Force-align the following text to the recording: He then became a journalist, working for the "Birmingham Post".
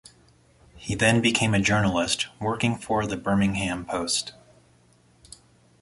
He 0.77 0.95
then 0.95 1.21
became 1.21 1.53
a 1.53 1.59
journalist, 1.61 2.25
working 2.39 2.75
for 2.75 3.05
the 3.05 3.15
"Birmingham 3.17 3.85
Post". 3.85 4.33